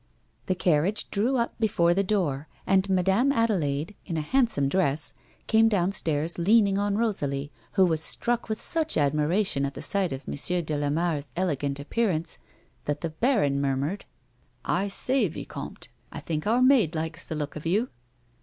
The 0.47 0.55
carriage 0.55 1.11
drew 1.11 1.37
up 1.37 1.53
before 1.59 1.93
the 1.93 2.03
door 2.03 2.47
and 2.65 2.89
Madame 2.89 3.31
Adelaide, 3.31 3.93
in 4.07 4.17
a 4.17 4.21
handsome 4.21 4.67
dress, 4.67 5.13
came 5.45 5.69
downstairs 5.69 6.39
leaning 6.39 6.79
on 6.79 6.95
Eosalie 6.95 7.51
who 7.73 7.85
was 7.85 8.01
struck 8.01 8.49
with 8.49 8.59
such 8.59 8.97
admiration 8.97 9.63
at 9.63 9.75
the 9.75 9.81
sight 9.83 10.11
of 10.11 10.27
M, 10.27 10.33
de 10.35 10.75
Lamare's 10.75 11.29
elegant 11.35 11.79
appearance, 11.79 12.39
that 12.85 13.01
the 13.01 13.11
baron 13.11 13.61
murmured," 13.61 14.05
I 14.81 14.87
say, 14.87 15.27
vicomte, 15.27 15.89
I 16.11 16.19
think 16.19 16.47
our 16.47 16.63
maid 16.63 16.95
likes 16.95 17.27
the 17.27 17.35
look 17.35 17.55
of 17.55 17.67
you." 17.67 17.89